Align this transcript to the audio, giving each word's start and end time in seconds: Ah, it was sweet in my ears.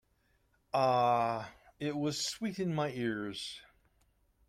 Ah, 0.73 1.51
it 1.79 1.95
was 1.95 2.25
sweet 2.25 2.57
in 2.57 2.73
my 2.73 2.89
ears. 2.89 3.61